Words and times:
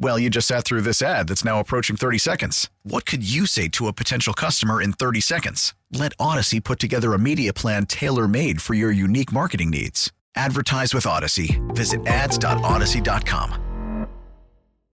Well, 0.00 0.18
you 0.18 0.30
just 0.30 0.46
sat 0.46 0.64
through 0.64 0.82
this 0.82 1.02
ad 1.02 1.28
that's 1.28 1.44
now 1.44 1.58
approaching 1.58 1.96
30 1.96 2.18
seconds. 2.18 2.70
What 2.84 3.04
could 3.04 3.28
you 3.28 3.46
say 3.46 3.66
to 3.68 3.88
a 3.88 3.92
potential 3.92 4.32
customer 4.32 4.80
in 4.80 4.92
30 4.92 5.20
seconds? 5.20 5.74
Let 5.92 6.16
Audacy 6.18 6.62
put 6.62 6.78
together 6.78 7.14
a 7.14 7.18
media 7.18 7.52
plan 7.52 7.86
tailor 7.86 8.28
made 8.28 8.62
for 8.62 8.74
your 8.74 8.92
unique 8.92 9.32
marketing 9.32 9.70
needs. 9.70 10.12
Advertise 10.36 10.94
with 10.94 11.04
Audacy. 11.04 11.58
Visit 11.74 12.06
ads.audacy.com. 12.06 14.06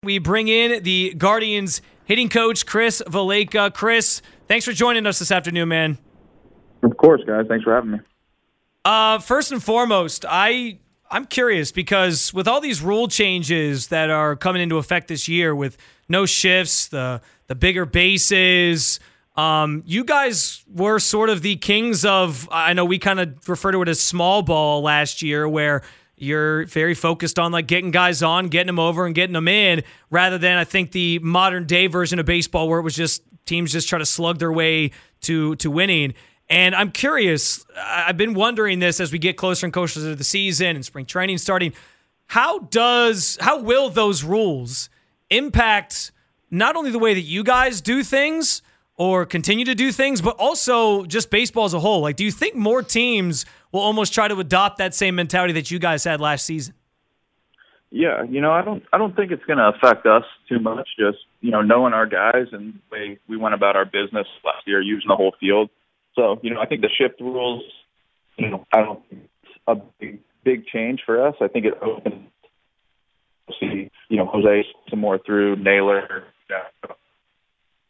We 0.03 0.19
bring 0.19 0.47
in 0.47 0.83
the 0.83 1.13
Guardians 1.15 1.81
hitting 2.05 2.29
coach, 2.29 2.65
Chris 2.65 3.01
Valaika. 3.07 3.73
Chris, 3.73 4.21
thanks 4.47 4.65
for 4.65 4.71
joining 4.71 5.07
us 5.07 5.17
this 5.17 5.31
afternoon, 5.31 5.69
man. 5.69 5.97
Of 6.83 6.97
course, 6.97 7.21
guys. 7.25 7.45
Thanks 7.47 7.63
for 7.63 7.73
having 7.73 7.91
me. 7.91 7.99
Uh, 8.83 9.19
first 9.19 9.51
and 9.51 9.63
foremost, 9.63 10.25
I 10.27 10.79
I'm 11.11 11.25
curious 11.25 11.73
because 11.73 12.33
with 12.33 12.47
all 12.47 12.61
these 12.61 12.81
rule 12.81 13.09
changes 13.09 13.87
that 13.87 14.09
are 14.09 14.37
coming 14.37 14.61
into 14.61 14.77
effect 14.77 15.09
this 15.09 15.27
year, 15.27 15.53
with 15.53 15.77
no 16.07 16.25
shifts, 16.25 16.87
the 16.87 17.21
the 17.47 17.55
bigger 17.55 17.85
bases, 17.85 19.01
um, 19.35 19.83
you 19.85 20.05
guys 20.05 20.63
were 20.73 20.99
sort 20.99 21.29
of 21.29 21.41
the 21.41 21.57
kings 21.57 22.05
of. 22.05 22.47
I 22.49 22.71
know 22.71 22.85
we 22.85 22.97
kind 22.97 23.19
of 23.19 23.49
refer 23.49 23.73
to 23.73 23.81
it 23.81 23.89
as 23.89 23.99
small 23.99 24.41
ball 24.41 24.81
last 24.81 25.21
year, 25.21 25.47
where 25.49 25.83
you're 26.15 26.65
very 26.67 26.93
focused 26.93 27.37
on 27.37 27.51
like 27.51 27.67
getting 27.67 27.91
guys 27.91 28.23
on, 28.23 28.47
getting 28.47 28.67
them 28.67 28.79
over, 28.79 29.05
and 29.05 29.13
getting 29.13 29.33
them 29.33 29.49
in, 29.49 29.83
rather 30.09 30.37
than 30.37 30.57
I 30.57 30.63
think 30.63 30.93
the 30.93 31.19
modern 31.19 31.65
day 31.65 31.87
version 31.87 32.19
of 32.19 32.25
baseball 32.25 32.69
where 32.69 32.79
it 32.79 32.83
was 32.83 32.95
just 32.95 33.21
teams 33.45 33.73
just 33.73 33.89
try 33.89 33.99
to 33.99 34.05
slug 34.05 34.39
their 34.39 34.51
way 34.51 34.91
to 35.21 35.55
to 35.57 35.69
winning. 35.69 36.13
And 36.51 36.75
I'm 36.75 36.91
curious, 36.91 37.65
I've 37.77 38.17
been 38.17 38.33
wondering 38.33 38.79
this 38.79 38.99
as 38.99 39.13
we 39.13 39.19
get 39.19 39.37
closer 39.37 39.65
and 39.65 39.71
closer 39.71 40.01
to 40.01 40.15
the 40.15 40.23
season 40.25 40.75
and 40.75 40.83
spring 40.83 41.05
training 41.05 41.37
starting. 41.37 41.71
How 42.27 42.59
does 42.59 43.37
how 43.39 43.61
will 43.61 43.89
those 43.89 44.25
rules 44.25 44.89
impact 45.29 46.11
not 46.51 46.75
only 46.75 46.91
the 46.91 46.99
way 46.99 47.13
that 47.13 47.21
you 47.21 47.45
guys 47.45 47.79
do 47.79 48.03
things 48.03 48.61
or 48.97 49.25
continue 49.25 49.63
to 49.63 49.73
do 49.73 49.93
things, 49.93 50.21
but 50.21 50.35
also 50.35 51.05
just 51.05 51.29
baseball 51.29 51.63
as 51.63 51.73
a 51.73 51.79
whole? 51.79 52.01
Like, 52.01 52.17
do 52.17 52.25
you 52.25 52.31
think 52.31 52.53
more 52.53 52.83
teams 52.83 53.45
will 53.71 53.79
almost 53.79 54.13
try 54.13 54.27
to 54.27 54.37
adopt 54.37 54.77
that 54.79 54.93
same 54.93 55.15
mentality 55.15 55.53
that 55.53 55.71
you 55.71 55.79
guys 55.79 56.03
had 56.03 56.19
last 56.19 56.45
season? 56.45 56.73
Yeah, 57.91 58.23
you 58.23 58.41
know, 58.41 58.51
I 58.51 58.61
don't 58.61 58.83
I 58.91 58.97
don't 58.97 59.15
think 59.15 59.31
it's 59.31 59.45
going 59.45 59.59
to 59.59 59.69
affect 59.69 60.05
us 60.05 60.25
too 60.49 60.59
much. 60.59 60.89
Just 60.99 61.19
you 61.39 61.51
know, 61.51 61.61
knowing 61.61 61.93
our 61.93 62.05
guys 62.05 62.47
and 62.51 62.73
the 62.73 62.79
way 62.91 63.19
we 63.29 63.37
went 63.37 63.55
about 63.55 63.77
our 63.77 63.85
business 63.85 64.27
last 64.43 64.67
year, 64.67 64.81
using 64.81 65.07
the 65.07 65.15
whole 65.15 65.33
field 65.39 65.69
so, 66.15 66.39
you 66.41 66.53
know, 66.53 66.59
I 66.59 66.65
think 66.65 66.81
the 66.81 66.89
shift 66.89 67.19
rules, 67.19 67.63
you 68.37 68.49
know, 68.49 68.65
I 68.73 68.81
don't 68.81 69.07
think 69.09 69.23
it's 69.43 69.53
a 69.67 69.75
big, 69.99 70.19
big 70.43 70.65
change 70.67 71.01
for 71.05 71.25
us. 71.25 71.35
I 71.41 71.47
think 71.47 71.65
it 71.65 71.73
opens, 71.81 72.29
see, 73.59 73.89
you 74.09 74.17
know, 74.17 74.25
Jose 74.25 74.65
some 74.89 74.99
more 74.99 75.19
through 75.19 75.57
Naylor. 75.57 76.23
Yeah. 76.49 76.91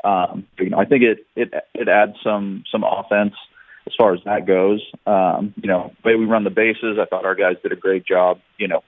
Um, 0.03 0.47
you 0.59 0.69
know, 0.69 0.79
I 0.79 0.85
think 0.85 1.03
it 1.03 1.25
it 1.35 1.53
it 1.75 1.87
adds 1.87 2.13
some 2.23 2.63
some 2.71 2.83
offense 2.83 3.33
as 3.85 3.93
far 3.97 4.13
as 4.13 4.19
that 4.25 4.47
goes. 4.47 4.81
Um, 5.05 5.53
you 5.61 5.67
know, 5.67 5.93
the 6.03 6.09
way 6.09 6.15
we 6.15 6.25
run 6.25 6.43
the 6.43 6.49
bases, 6.49 6.97
I 6.99 7.05
thought 7.05 7.25
our 7.25 7.35
guys 7.35 7.57
did 7.61 7.71
a 7.71 7.75
great 7.75 8.05
job. 8.05 8.39
You 8.57 8.67
know, 8.67 8.83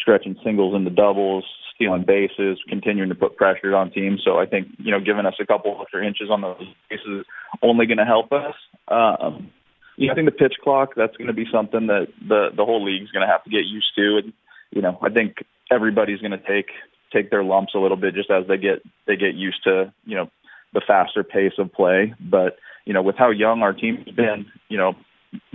stretching 0.00 0.36
singles 0.44 0.74
into 0.74 0.90
doubles, 0.90 1.44
stealing 1.74 2.04
bases, 2.04 2.58
continuing 2.68 3.08
to 3.08 3.14
put 3.14 3.36
pressure 3.36 3.74
on 3.74 3.90
teams. 3.90 4.22
So 4.24 4.38
I 4.38 4.46
think 4.46 4.68
you 4.78 4.90
know, 4.90 5.00
giving 5.00 5.26
us 5.26 5.34
a 5.40 5.46
couple 5.46 5.78
extra 5.80 6.06
inches 6.06 6.30
on 6.30 6.40
those 6.40 6.66
bases 6.90 7.26
only 7.62 7.86
going 7.86 7.98
to 7.98 8.04
help 8.04 8.32
us. 8.32 8.54
Um, 8.88 9.50
you 9.96 10.06
know, 10.06 10.12
I 10.12 10.16
think 10.16 10.26
the 10.26 10.32
pitch 10.32 10.54
clock 10.62 10.90
that's 10.96 11.16
going 11.16 11.28
to 11.28 11.34
be 11.34 11.46
something 11.52 11.86
that 11.86 12.08
the 12.26 12.48
the 12.56 12.64
whole 12.64 12.84
league's 12.84 13.10
going 13.10 13.26
to 13.26 13.32
have 13.32 13.44
to 13.44 13.50
get 13.50 13.64
used 13.64 13.94
to, 13.96 14.18
and 14.18 14.32
you 14.70 14.82
know, 14.82 14.98
I 15.02 15.10
think 15.10 15.44
everybody's 15.70 16.20
going 16.20 16.32
to 16.32 16.38
take 16.38 16.70
take 17.12 17.30
their 17.30 17.44
lumps 17.44 17.74
a 17.74 17.78
little 17.78 17.96
bit 17.96 18.14
just 18.14 18.30
as 18.30 18.46
they 18.46 18.56
get 18.56 18.82
they 19.06 19.16
get 19.16 19.34
used 19.34 19.62
to 19.64 19.92
you 20.04 20.16
know 20.16 20.30
the 20.72 20.82
faster 20.86 21.22
pace 21.22 21.52
of 21.58 21.72
play. 21.72 22.14
But 22.20 22.56
you 22.84 22.92
know, 22.92 23.02
with 23.02 23.16
how 23.16 23.30
young 23.30 23.62
our 23.62 23.72
team's 23.72 24.10
been, 24.10 24.46
you 24.68 24.78
know, 24.78 24.94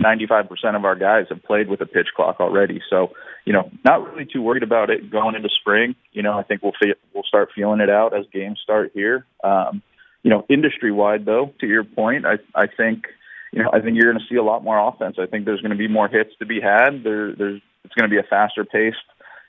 95% 0.00 0.76
of 0.76 0.84
our 0.84 0.96
guys 0.96 1.26
have 1.28 1.42
played 1.42 1.68
with 1.68 1.80
a 1.80 1.86
pitch 1.86 2.08
clock 2.16 2.40
already. 2.40 2.80
So, 2.90 3.12
you 3.44 3.52
know, 3.52 3.70
not 3.84 4.12
really 4.12 4.26
too 4.26 4.42
worried 4.42 4.62
about 4.62 4.90
it 4.90 5.10
going 5.10 5.34
into 5.34 5.48
spring. 5.60 5.94
You 6.12 6.22
know, 6.22 6.38
I 6.38 6.42
think 6.42 6.62
we'll 6.62 6.72
fe- 6.82 6.94
we'll 7.14 7.24
start 7.24 7.50
feeling 7.54 7.80
it 7.80 7.90
out 7.90 8.16
as 8.16 8.26
games 8.32 8.60
start 8.62 8.90
here. 8.94 9.24
Um, 9.44 9.82
you 10.22 10.30
know, 10.30 10.44
industry 10.48 10.90
wide 10.92 11.24
though, 11.24 11.52
to 11.60 11.66
your 11.66 11.84
point, 11.84 12.26
I 12.26 12.34
I 12.54 12.66
think 12.66 13.04
you 13.52 13.62
know 13.62 13.70
I 13.72 13.80
think 13.80 13.96
you're 13.96 14.12
going 14.12 14.22
to 14.22 14.28
see 14.28 14.36
a 14.36 14.42
lot 14.42 14.64
more 14.64 14.78
offense. 14.78 15.16
I 15.18 15.26
think 15.26 15.44
there's 15.44 15.60
going 15.60 15.70
to 15.70 15.76
be 15.76 15.88
more 15.88 16.08
hits 16.08 16.30
to 16.40 16.46
be 16.46 16.60
had. 16.60 17.04
There 17.04 17.34
there's 17.34 17.60
it's 17.84 17.94
going 17.94 18.10
to 18.10 18.14
be 18.14 18.18
a 18.18 18.28
faster 18.28 18.64
paced, 18.64 18.96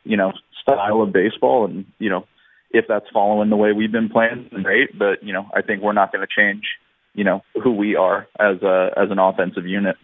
you 0.04 0.16
know, 0.16 0.32
style 0.62 1.02
of 1.02 1.12
baseball, 1.12 1.66
and 1.66 1.86
you 1.98 2.10
know, 2.10 2.26
if 2.72 2.86
that's 2.88 3.10
following 3.12 3.50
the 3.50 3.58
way 3.58 3.74
we've 3.74 3.92
been 3.92 4.10
playing, 4.10 4.50
great. 4.64 4.98
But 4.98 5.24
you 5.24 5.34
know, 5.34 5.48
I 5.54 5.62
think 5.62 5.82
we're 5.82 5.94
not 5.94 6.12
going 6.12 6.26
to 6.26 6.34
change, 6.34 6.64
you 7.14 7.24
know, 7.24 7.42
who 7.62 7.72
we 7.72 7.96
are 7.96 8.28
as 8.40 8.62
a 8.62 8.92
as 8.96 9.10
an 9.12 9.20
offensive 9.20 9.66
unit. 9.66 9.98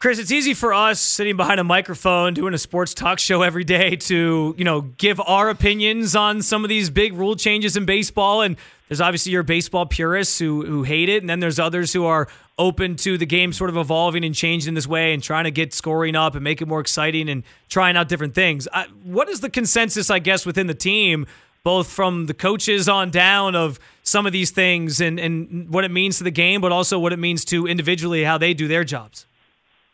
Chris, 0.00 0.20
it's 0.20 0.30
easy 0.30 0.54
for 0.54 0.72
us 0.72 1.00
sitting 1.00 1.36
behind 1.36 1.58
a 1.58 1.64
microphone 1.64 2.32
doing 2.32 2.54
a 2.54 2.58
sports 2.58 2.94
talk 2.94 3.18
show 3.18 3.42
every 3.42 3.64
day 3.64 3.96
to, 3.96 4.54
you 4.56 4.62
know, 4.62 4.82
give 4.82 5.20
our 5.20 5.50
opinions 5.50 6.14
on 6.14 6.40
some 6.40 6.64
of 6.64 6.68
these 6.68 6.88
big 6.88 7.14
rule 7.14 7.34
changes 7.34 7.76
in 7.76 7.84
baseball. 7.84 8.42
And 8.42 8.56
there's 8.86 9.00
obviously 9.00 9.32
your 9.32 9.42
baseball 9.42 9.86
purists 9.86 10.38
who 10.38 10.64
who 10.64 10.84
hate 10.84 11.08
it, 11.08 11.20
and 11.20 11.28
then 11.28 11.40
there's 11.40 11.58
others 11.58 11.92
who 11.92 12.04
are 12.04 12.28
open 12.60 12.94
to 12.94 13.18
the 13.18 13.26
game 13.26 13.52
sort 13.52 13.70
of 13.70 13.76
evolving 13.76 14.24
and 14.24 14.36
changing 14.36 14.68
in 14.68 14.74
this 14.74 14.86
way 14.86 15.12
and 15.12 15.20
trying 15.20 15.44
to 15.44 15.50
get 15.50 15.74
scoring 15.74 16.14
up 16.14 16.36
and 16.36 16.44
make 16.44 16.62
it 16.62 16.68
more 16.68 16.78
exciting 16.78 17.28
and 17.28 17.42
trying 17.68 17.96
out 17.96 18.06
different 18.06 18.36
things. 18.36 18.68
I, 18.72 18.84
what 19.02 19.28
is 19.28 19.40
the 19.40 19.50
consensus, 19.50 20.10
I 20.10 20.20
guess, 20.20 20.46
within 20.46 20.68
the 20.68 20.74
team, 20.74 21.26
both 21.64 21.90
from 21.90 22.26
the 22.26 22.34
coaches 22.34 22.88
on 22.88 23.10
down 23.10 23.56
of 23.56 23.80
some 24.04 24.26
of 24.26 24.32
these 24.32 24.52
things 24.52 25.00
and, 25.00 25.18
and 25.18 25.68
what 25.70 25.84
it 25.84 25.90
means 25.90 26.18
to 26.18 26.24
the 26.24 26.30
game, 26.30 26.60
but 26.60 26.70
also 26.70 27.00
what 27.00 27.12
it 27.12 27.18
means 27.18 27.44
to 27.46 27.66
individually 27.66 28.22
how 28.22 28.38
they 28.38 28.54
do 28.54 28.68
their 28.68 28.84
jobs? 28.84 29.26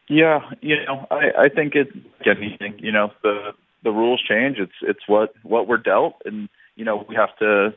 Yeah, 0.09 0.41
you 0.61 0.77
know, 0.85 1.07
I, 1.11 1.45
I 1.45 1.49
think 1.49 1.75
it's 1.75 1.91
anything. 2.27 2.79
You 2.79 2.93
know, 2.93 3.13
the 3.23 3.53
the 3.83 3.91
rules 3.91 4.23
change. 4.27 4.59
It's 4.59 4.73
it's 4.83 5.07
what 5.07 5.35
what 5.43 5.67
we're 5.67 5.79
dealt, 5.79 6.21
and 6.25 6.49
you 6.77 6.85
know 6.85 7.07
we 7.09 7.15
have 7.15 7.37
to 7.39 7.75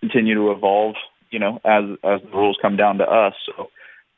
continue 0.00 0.34
to 0.34 0.50
evolve. 0.50 0.96
You 1.30 1.38
know, 1.38 1.60
as 1.64 1.84
as 2.04 2.20
the 2.22 2.36
rules 2.36 2.58
come 2.60 2.76
down 2.76 2.98
to 2.98 3.04
us. 3.04 3.34
So, 3.46 3.70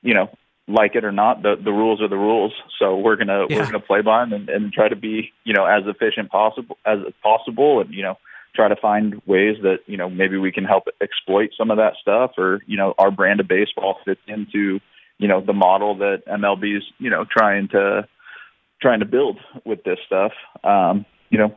you 0.02 0.14
know, 0.14 0.30
like 0.66 0.94
it 0.94 1.04
or 1.04 1.12
not, 1.12 1.42
the 1.42 1.56
the 1.62 1.72
rules 1.72 2.00
are 2.00 2.08
the 2.08 2.16
rules. 2.16 2.52
So 2.78 2.96
we're 2.96 3.16
gonna 3.16 3.46
yeah. 3.48 3.58
we're 3.58 3.66
gonna 3.66 3.80
play 3.80 4.00
by 4.00 4.24
them 4.24 4.32
and, 4.32 4.48
and 4.48 4.72
try 4.72 4.88
to 4.88 4.96
be 4.96 5.32
you 5.44 5.52
know 5.52 5.64
as 5.64 5.84
efficient 5.86 6.30
possible 6.30 6.78
as 6.86 6.98
possible, 7.22 7.80
and 7.80 7.92
you 7.92 8.02
know 8.02 8.18
try 8.54 8.68
to 8.68 8.76
find 8.76 9.22
ways 9.26 9.56
that 9.62 9.78
you 9.86 9.96
know 9.96 10.10
maybe 10.10 10.36
we 10.36 10.52
can 10.52 10.64
help 10.64 10.84
exploit 11.00 11.50
some 11.56 11.70
of 11.70 11.76
that 11.76 11.94
stuff, 12.00 12.32
or 12.38 12.60
you 12.66 12.76
know 12.76 12.94
our 12.98 13.10
brand 13.10 13.40
of 13.40 13.48
baseball 13.48 13.98
fits 14.04 14.20
into 14.26 14.80
you 15.18 15.28
know 15.28 15.40
the 15.40 15.52
model 15.52 15.96
that 15.96 16.22
MLB 16.26 16.78
is 16.78 16.84
you 16.98 17.10
know 17.10 17.24
trying 17.24 17.68
to 17.68 18.06
trying 18.80 19.00
to 19.00 19.06
build 19.06 19.38
with 19.64 19.84
this 19.84 19.98
stuff. 20.06 20.32
Um, 20.64 21.06
you 21.30 21.38
know, 21.38 21.56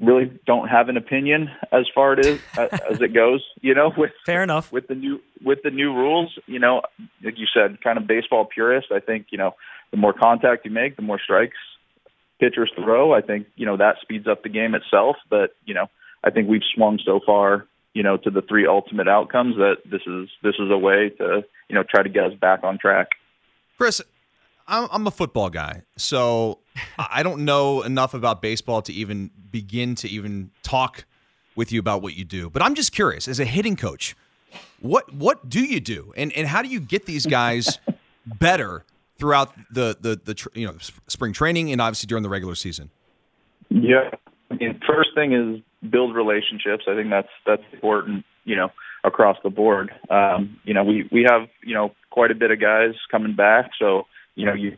really 0.00 0.30
don't 0.46 0.68
have 0.68 0.88
an 0.88 0.96
opinion 0.96 1.50
as 1.72 1.86
far 1.94 2.12
as 2.12 2.26
it 2.26 2.26
is 2.26 2.40
as 2.90 3.00
it 3.00 3.14
goes. 3.14 3.44
You 3.60 3.74
know, 3.74 3.92
with 3.96 4.12
fair 4.26 4.42
enough 4.42 4.72
with 4.72 4.88
the 4.88 4.94
new 4.94 5.20
with 5.42 5.60
the 5.62 5.70
new 5.70 5.92
rules. 5.94 6.38
You 6.46 6.58
know, 6.58 6.82
like 7.22 7.38
you 7.38 7.46
said, 7.52 7.80
kind 7.82 7.98
of 7.98 8.06
baseball 8.06 8.44
purist. 8.44 8.88
I 8.92 9.00
think 9.00 9.26
you 9.30 9.38
know 9.38 9.54
the 9.90 9.96
more 9.96 10.12
contact 10.12 10.64
you 10.64 10.70
make, 10.70 10.96
the 10.96 11.02
more 11.02 11.20
strikes 11.22 11.56
pitchers 12.38 12.70
throw. 12.76 13.12
I 13.12 13.20
think 13.20 13.46
you 13.56 13.66
know 13.66 13.76
that 13.76 13.96
speeds 14.00 14.26
up 14.26 14.42
the 14.42 14.48
game 14.48 14.74
itself. 14.74 15.16
But 15.30 15.56
you 15.64 15.74
know, 15.74 15.86
I 16.22 16.30
think 16.30 16.48
we've 16.48 16.62
swung 16.74 16.98
so 17.04 17.20
far 17.24 17.66
you 17.94 18.02
know, 18.02 18.16
to 18.18 18.30
the 18.30 18.42
three 18.42 18.66
ultimate 18.66 19.08
outcomes 19.08 19.56
that 19.56 19.76
this 19.84 20.02
is 20.06 20.28
this 20.42 20.54
is 20.58 20.70
a 20.70 20.78
way 20.78 21.10
to, 21.18 21.44
you 21.68 21.74
know, 21.74 21.82
try 21.82 22.02
to 22.02 22.08
get 22.08 22.24
us 22.24 22.34
back 22.34 22.62
on 22.62 22.78
track. 22.78 23.08
Chris, 23.76 24.02
I'm, 24.66 24.88
I'm 24.92 25.06
a 25.06 25.10
football 25.10 25.50
guy, 25.50 25.82
so 25.96 26.58
I 26.98 27.22
don't 27.22 27.44
know 27.44 27.82
enough 27.82 28.14
about 28.14 28.42
baseball 28.42 28.82
to 28.82 28.92
even 28.92 29.30
begin 29.50 29.94
to 29.96 30.08
even 30.08 30.50
talk 30.62 31.06
with 31.56 31.72
you 31.72 31.80
about 31.80 32.02
what 32.02 32.14
you 32.14 32.24
do, 32.24 32.50
but 32.50 32.62
I'm 32.62 32.74
just 32.74 32.92
curious 32.92 33.26
as 33.26 33.40
a 33.40 33.44
hitting 33.44 33.74
coach, 33.74 34.14
what 34.80 35.12
what 35.12 35.48
do 35.48 35.64
you 35.64 35.80
do, 35.80 36.12
and 36.16 36.32
and 36.34 36.46
how 36.46 36.62
do 36.62 36.68
you 36.68 36.80
get 36.80 37.06
these 37.06 37.26
guys 37.26 37.78
better 38.26 38.84
throughout 39.18 39.52
the 39.70 39.96
the 40.00 40.20
the 40.24 40.48
you 40.54 40.66
know 40.66 40.76
spring 41.08 41.32
training 41.32 41.72
and 41.72 41.80
obviously 41.80 42.06
during 42.06 42.22
the 42.22 42.28
regular 42.28 42.54
season? 42.54 42.90
Yeah, 43.70 44.10
I 44.50 44.54
mean, 44.54 44.80
first 44.86 45.10
thing 45.14 45.32
is 45.32 45.90
build 45.90 46.14
relationships. 46.14 46.84
I 46.88 46.94
think 46.94 47.10
that's 47.10 47.28
that's 47.46 47.62
important. 47.72 48.24
You 48.44 48.56
know, 48.56 48.68
across 49.04 49.36
the 49.42 49.50
board. 49.50 49.90
Um, 50.10 50.58
you 50.64 50.74
know, 50.74 50.84
we 50.84 51.08
we 51.12 51.26
have 51.28 51.48
you 51.62 51.74
know 51.74 51.92
quite 52.10 52.30
a 52.30 52.34
bit 52.34 52.50
of 52.50 52.60
guys 52.60 52.94
coming 53.10 53.34
back, 53.34 53.70
so 53.78 54.06
you 54.34 54.46
know, 54.46 54.54
you 54.54 54.76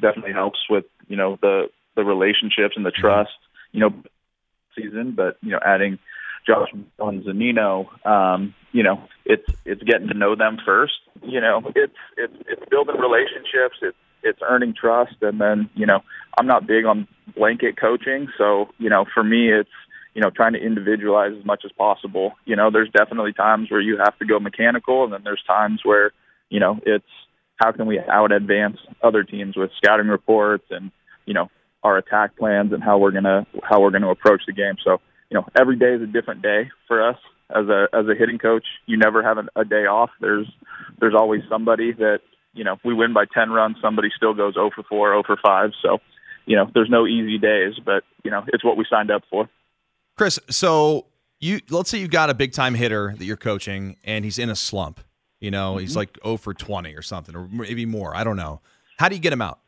definitely 0.00 0.32
helps 0.32 0.60
with 0.70 0.84
you 1.06 1.16
know 1.16 1.38
the 1.42 1.68
the 1.94 2.04
relationships 2.04 2.74
and 2.76 2.86
the 2.86 2.90
trust. 2.90 3.30
You 3.72 3.80
know, 3.80 3.94
season, 4.74 5.12
but 5.16 5.36
you 5.42 5.50
know, 5.50 5.60
adding 5.64 5.98
Josh 6.46 6.68
and 6.72 6.86
Zunino, 7.24 7.86
um, 8.06 8.54
you 8.72 8.82
know, 8.82 9.02
it's 9.24 9.46
it's 9.64 9.82
getting 9.82 10.08
to 10.08 10.14
know 10.14 10.34
them 10.34 10.58
first. 10.64 10.94
You 11.22 11.40
know, 11.40 11.62
it's 11.74 11.94
it's 12.16 12.34
it's 12.48 12.62
building 12.70 12.96
relationships. 12.96 13.76
It's 13.82 13.96
it's 14.22 14.40
earning 14.42 14.74
trust, 14.78 15.16
and 15.20 15.40
then 15.40 15.70
you 15.74 15.86
know, 15.86 16.00
I'm 16.38 16.46
not 16.46 16.66
big 16.66 16.84
on 16.84 17.06
blanket 17.34 17.76
coaching, 17.80 18.28
so 18.38 18.68
you 18.78 18.90
know, 18.90 19.04
for 19.14 19.24
me, 19.24 19.52
it's 19.52 19.70
you 20.14 20.20
know, 20.20 20.30
trying 20.30 20.52
to 20.52 20.58
individualize 20.58 21.32
as 21.38 21.44
much 21.44 21.62
as 21.64 21.72
possible. 21.72 22.32
You 22.44 22.56
know, 22.56 22.70
there's 22.70 22.90
definitely 22.90 23.32
times 23.32 23.70
where 23.70 23.80
you 23.80 23.96
have 23.96 24.18
to 24.18 24.26
go 24.26 24.38
mechanical, 24.38 25.04
and 25.04 25.12
then 25.12 25.22
there's 25.24 25.42
times 25.46 25.80
where 25.84 26.12
you 26.50 26.60
know 26.60 26.78
it's 26.84 27.04
how 27.56 27.72
can 27.72 27.86
we 27.86 27.98
out 27.98 28.32
advance 28.32 28.78
other 29.02 29.22
teams 29.22 29.56
with 29.56 29.70
scouting 29.76 30.08
reports 30.08 30.64
and 30.70 30.90
you 31.26 31.34
know 31.34 31.50
our 31.82 31.96
attack 31.96 32.36
plans 32.36 32.72
and 32.72 32.82
how 32.82 32.98
we're 32.98 33.10
gonna 33.10 33.46
how 33.62 33.80
we're 33.80 33.90
gonna 33.90 34.10
approach 34.10 34.42
the 34.46 34.52
game. 34.52 34.74
So 34.84 35.00
you 35.30 35.38
know, 35.38 35.46
every 35.58 35.76
day 35.76 35.94
is 35.94 36.02
a 36.02 36.06
different 36.06 36.42
day 36.42 36.70
for 36.86 37.08
us 37.08 37.16
as 37.50 37.68
a 37.68 37.88
as 37.92 38.06
a 38.06 38.14
hitting 38.18 38.38
coach. 38.38 38.64
You 38.86 38.98
never 38.98 39.22
have 39.22 39.38
a, 39.56 39.64
day 39.64 39.86
off. 39.86 40.10
There's 40.20 40.46
there's 41.00 41.14
always 41.14 41.40
somebody 41.48 41.92
that 41.92 42.20
you 42.52 42.64
know 42.64 42.76
we 42.84 42.92
win 42.92 43.14
by 43.14 43.24
ten 43.32 43.50
runs. 43.50 43.76
Somebody 43.80 44.08
still 44.14 44.34
goes 44.34 44.54
0 44.54 44.70
for 44.74 44.82
4, 44.82 45.12
0 45.12 45.22
for 45.26 45.38
5. 45.42 45.70
So 45.82 45.98
you 46.46 46.56
know, 46.56 46.70
there's 46.74 46.90
no 46.90 47.06
easy 47.06 47.38
days, 47.38 47.74
but 47.84 48.04
you 48.24 48.30
know, 48.30 48.44
it's 48.48 48.64
what 48.64 48.76
we 48.76 48.84
signed 48.88 49.10
up 49.10 49.22
for. 49.30 49.48
Chris, 50.16 50.38
so 50.50 51.06
you 51.40 51.60
let's 51.70 51.90
say 51.90 51.98
you've 51.98 52.10
got 52.10 52.30
a 52.30 52.34
big 52.34 52.52
time 52.52 52.74
hitter 52.74 53.14
that 53.18 53.24
you're 53.24 53.36
coaching 53.36 53.96
and 54.04 54.24
he's 54.24 54.38
in 54.38 54.50
a 54.50 54.56
slump. 54.56 55.00
You 55.40 55.50
know, 55.50 55.72
mm-hmm. 55.72 55.80
he's 55.80 55.96
like 55.96 56.18
0 56.22 56.36
for 56.36 56.54
20 56.54 56.94
or 56.94 57.02
something, 57.02 57.34
or 57.34 57.48
maybe 57.48 57.84
more. 57.84 58.14
I 58.14 58.22
don't 58.22 58.36
know. 58.36 58.60
How 58.98 59.08
do 59.08 59.16
you 59.16 59.20
get 59.20 59.32
him 59.32 59.42
out? 59.42 59.58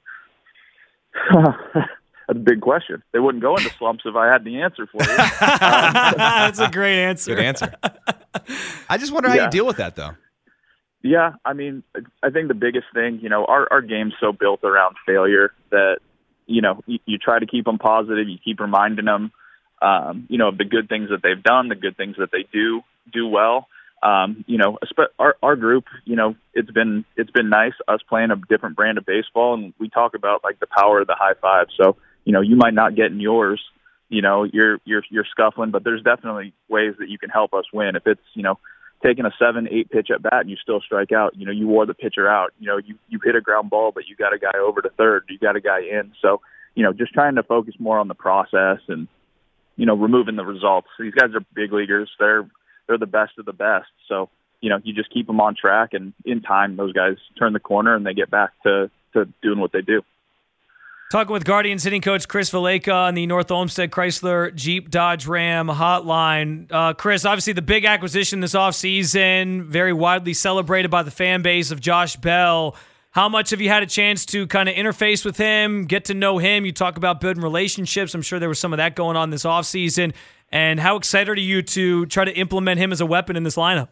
That's 2.26 2.38
a 2.38 2.40
big 2.40 2.60
question. 2.60 3.02
They 3.12 3.18
wouldn't 3.18 3.42
go 3.42 3.56
into 3.56 3.70
slumps 3.70 4.04
if 4.06 4.14
I 4.14 4.30
had 4.30 4.44
the 4.44 4.60
answer 4.60 4.86
for 4.86 5.02
you. 5.02 5.16
That's 5.40 6.60
a 6.60 6.70
great 6.70 7.02
answer. 7.02 7.34
Good 7.34 7.44
answer. 7.44 7.74
I 8.88 8.96
just 8.98 9.12
wonder 9.12 9.28
how 9.28 9.34
yeah. 9.34 9.44
you 9.44 9.50
deal 9.50 9.66
with 9.66 9.76
that, 9.78 9.96
though. 9.96 10.12
Yeah, 11.02 11.34
I 11.44 11.52
mean, 11.52 11.82
I 12.22 12.30
think 12.30 12.48
the 12.48 12.54
biggest 12.54 12.86
thing, 12.94 13.18
you 13.20 13.28
know, 13.28 13.44
our 13.44 13.68
our 13.70 13.82
game's 13.82 14.14
so 14.20 14.32
built 14.32 14.64
around 14.64 14.96
failure 15.04 15.52
that 15.70 15.98
you 16.46 16.62
know 16.62 16.82
you, 16.86 16.98
you 17.06 17.18
try 17.18 17.38
to 17.38 17.46
keep 17.46 17.64
them 17.64 17.78
positive. 17.78 18.28
You 18.28 18.38
keep 18.42 18.60
reminding 18.60 19.04
them, 19.04 19.32
um, 19.82 20.26
you 20.28 20.38
know, 20.38 20.48
of 20.48 20.58
the 20.58 20.64
good 20.64 20.88
things 20.88 21.10
that 21.10 21.22
they've 21.22 21.42
done, 21.42 21.68
the 21.68 21.74
good 21.74 21.96
things 21.96 22.16
that 22.18 22.30
they 22.32 22.46
do 22.52 22.82
do 23.12 23.26
well. 23.26 23.68
Um, 24.02 24.44
you 24.46 24.58
know, 24.58 24.78
our 25.18 25.36
our 25.42 25.56
group, 25.56 25.84
you 26.04 26.16
know, 26.16 26.36
it's 26.52 26.70
been 26.70 27.04
it's 27.16 27.30
been 27.30 27.48
nice 27.48 27.72
us 27.88 28.00
playing 28.08 28.30
a 28.30 28.36
different 28.48 28.76
brand 28.76 28.98
of 28.98 29.06
baseball, 29.06 29.54
and 29.54 29.72
we 29.78 29.88
talk 29.88 30.14
about 30.14 30.44
like 30.44 30.60
the 30.60 30.66
power 30.66 31.00
of 31.00 31.06
the 31.06 31.16
high 31.18 31.34
five. 31.40 31.68
So 31.76 31.96
you 32.24 32.32
know, 32.32 32.40
you 32.40 32.56
might 32.56 32.74
not 32.74 32.96
get 32.96 33.06
in 33.06 33.20
yours, 33.20 33.60
you 34.08 34.22
know, 34.22 34.44
you're 34.44 34.78
you're 34.84 35.02
you're 35.10 35.26
scuffling, 35.30 35.70
but 35.70 35.84
there's 35.84 36.02
definitely 36.02 36.52
ways 36.68 36.94
that 36.98 37.08
you 37.08 37.18
can 37.18 37.30
help 37.30 37.54
us 37.54 37.64
win. 37.72 37.96
If 37.96 38.06
it's, 38.06 38.20
you 38.34 38.42
know, 38.42 38.58
taking 39.04 39.26
a 39.26 39.30
seven, 39.38 39.68
eight 39.70 39.90
pitch 39.90 40.08
at 40.12 40.22
bat 40.22 40.40
and 40.40 40.50
you 40.50 40.56
still 40.56 40.80
strike 40.80 41.12
out, 41.12 41.36
you 41.36 41.44
know, 41.44 41.52
you 41.52 41.68
wore 41.68 41.86
the 41.86 41.94
pitcher 41.94 42.28
out. 42.28 42.52
You 42.58 42.68
know, 42.68 42.78
you 42.78 42.96
you 43.08 43.20
hit 43.22 43.36
a 43.36 43.40
ground 43.40 43.70
ball 43.70 43.92
but 43.92 44.08
you 44.08 44.16
got 44.16 44.32
a 44.32 44.38
guy 44.38 44.58
over 44.58 44.80
to 44.82 44.90
third, 44.90 45.24
you 45.28 45.38
got 45.38 45.56
a 45.56 45.60
guy 45.60 45.80
in. 45.80 46.12
So, 46.22 46.40
you 46.74 46.82
know, 46.82 46.92
just 46.92 47.12
trying 47.12 47.34
to 47.36 47.42
focus 47.42 47.74
more 47.78 47.98
on 47.98 48.08
the 48.08 48.14
process 48.14 48.78
and, 48.88 49.08
you 49.76 49.86
know, 49.86 49.94
removing 49.94 50.36
the 50.36 50.44
results. 50.44 50.88
These 50.98 51.14
guys 51.14 51.30
are 51.34 51.44
big 51.54 51.72
leaguers. 51.72 52.10
They're 52.18 52.48
they're 52.86 52.98
the 52.98 53.06
best 53.06 53.32
of 53.38 53.44
the 53.44 53.52
best. 53.52 53.88
So, 54.08 54.30
you 54.60 54.70
know, 54.70 54.78
you 54.82 54.94
just 54.94 55.12
keep 55.12 55.26
them 55.26 55.40
on 55.40 55.54
track 55.54 55.90
and 55.92 56.12
in 56.24 56.40
time 56.40 56.76
those 56.76 56.92
guys 56.92 57.16
turn 57.38 57.52
the 57.52 57.60
corner 57.60 57.94
and 57.94 58.06
they 58.06 58.14
get 58.14 58.30
back 58.30 58.50
to 58.62 58.90
to 59.12 59.26
doing 59.42 59.60
what 59.60 59.72
they 59.72 59.82
do. 59.82 60.02
Talking 61.12 61.32
with 61.32 61.44
Guardians 61.44 61.84
hitting 61.84 62.00
coach 62.00 62.26
Chris 62.26 62.50
Valaika 62.50 62.92
on 62.92 63.14
the 63.14 63.26
North 63.26 63.50
Olmsted 63.50 63.92
Chrysler 63.92 64.52
Jeep 64.54 64.90
Dodge 64.90 65.26
Ram 65.26 65.68
hotline. 65.68 66.66
Uh, 66.72 66.92
Chris, 66.94 67.24
obviously 67.24 67.52
the 67.52 67.62
big 67.62 67.84
acquisition 67.84 68.40
this 68.40 68.54
offseason, 68.54 69.62
very 69.62 69.92
widely 69.92 70.34
celebrated 70.34 70.90
by 70.90 71.04
the 71.04 71.12
fan 71.12 71.42
base 71.42 71.70
of 71.70 71.80
Josh 71.80 72.16
Bell. 72.16 72.74
How 73.12 73.28
much 73.28 73.50
have 73.50 73.60
you 73.60 73.68
had 73.68 73.84
a 73.84 73.86
chance 73.86 74.26
to 74.26 74.48
kind 74.48 74.68
of 74.68 74.74
interface 74.74 75.24
with 75.24 75.36
him, 75.36 75.84
get 75.84 76.06
to 76.06 76.14
know 76.14 76.38
him? 76.38 76.64
You 76.66 76.72
talk 76.72 76.96
about 76.96 77.20
building 77.20 77.44
relationships. 77.44 78.12
I'm 78.12 78.22
sure 78.22 78.40
there 78.40 78.48
was 78.48 78.58
some 78.58 78.72
of 78.72 78.78
that 78.78 78.96
going 78.96 79.16
on 79.16 79.30
this 79.30 79.44
offseason. 79.44 80.14
And 80.50 80.80
how 80.80 80.96
excited 80.96 81.38
are 81.38 81.40
you 81.40 81.62
to 81.62 82.06
try 82.06 82.24
to 82.24 82.32
implement 82.36 82.80
him 82.80 82.90
as 82.90 83.00
a 83.00 83.06
weapon 83.06 83.36
in 83.36 83.44
this 83.44 83.54
lineup? 83.54 83.88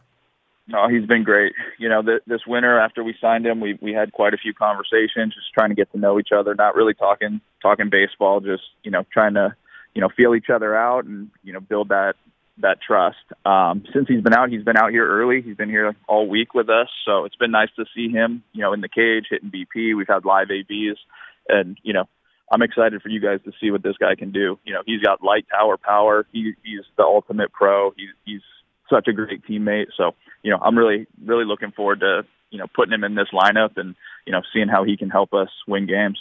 No, 0.69 0.89
he's 0.89 1.07
been 1.07 1.25
great. 1.25 1.53
You 1.79 1.89
know, 1.89 2.03
th- 2.03 2.23
this 2.27 2.47
winter 2.47 2.79
after 2.79 3.03
we 3.03 3.15
signed 3.21 3.47
him, 3.47 3.61
we 3.61 3.79
we 3.81 3.93
had 3.93 4.13
quite 4.13 4.33
a 4.33 4.39
few 4.39 4.55
conversations, 4.55 5.35
just 5.35 5.53
trying 5.53 5.71
to 5.71 5.75
get 5.75 5.91
to 5.93 5.99
know 5.99 6.19
each 6.21 6.31
other. 6.35 6.55
Not 6.55 6.77
really 6.77 6.95
talking 6.95 7.41
talking 7.61 7.91
baseball, 7.91 8.41
just 8.41 8.63
you 8.85 8.91
know 8.91 9.05
trying 9.13 9.35
to 9.35 9.57
you 9.95 10.01
know 10.01 10.09
feel 10.17 10.35
each 10.35 10.51
other 10.51 10.77
out 10.77 11.05
and 11.05 11.31
you 11.43 11.53
know 11.53 11.61
build 11.61 11.89
that 11.89 12.15
that 12.59 12.79
trust. 12.81 13.17
Um, 13.45 13.85
since 13.93 14.07
he's 14.09 14.23
been 14.23 14.35
out, 14.35 14.51
he's 14.51 14.63
been 14.63 14.77
out 14.77 14.91
here 14.93 15.07
early. 15.07 15.43
He's 15.43 15.57
been 15.57 15.69
here 15.69 15.97
all 16.07 16.29
week 16.29 16.55
with 16.55 16.69
us, 16.69 16.89
so 17.05 17.25
it's 17.25 17.37
been 17.37 17.51
nice 17.51 17.71
to 17.77 17.85
see 17.95 18.09
him. 18.09 18.45
You 18.53 18.63
know, 18.63 18.73
in 18.73 18.81
the 18.81 18.89
cage 18.89 19.27
hitting 19.31 19.51
BP. 19.51 19.97
We've 19.97 20.09
had 20.09 20.25
live 20.25 20.49
ABs, 20.51 20.99
and 21.49 21.77
you 21.83 21.93
know, 21.93 22.05
I'm 22.53 22.63
excited 22.63 23.03
for 23.03 23.09
you 23.09 23.21
guys 23.21 23.41
to 23.47 23.53
see 23.61 23.71
what 23.71 23.83
this 23.83 23.97
guy 23.99 24.15
can 24.15 24.31
do. 24.31 24.59
You 24.65 24.75
know, 24.75 24.83
he's 24.87 25.01
got 25.01 25.25
light 25.25 25.47
tower 25.51 25.77
power. 25.77 26.27
He, 26.33 26.53
he's 26.63 26.85
the 26.97 27.03
ultimate 27.03 27.51
pro. 27.53 27.93
He, 27.97 28.09
he's 28.25 28.43
such 28.93 29.09
a 29.09 29.13
great 29.13 29.43
teammate. 29.47 29.87
So, 29.97 30.13
you 30.43 30.51
know, 30.51 30.59
I'm 30.61 30.77
really, 30.77 31.07
really 31.25 31.45
looking 31.45 31.73
forward 31.73 32.01
to, 32.01 32.25
you 32.51 32.59
know, 32.59 32.67
putting 32.75 32.93
him 32.93 33.05
in 33.05 33.15
this 33.15 33.29
lineup 33.33 33.77
and, 33.77 33.95
you 34.27 34.33
know, 34.33 34.43
seeing 34.53 34.69
how 34.69 34.85
he 34.85 34.97
can 34.97 35.11
help 35.11 35.33
us 35.33 35.49
win 35.67 35.87
games. 35.87 36.19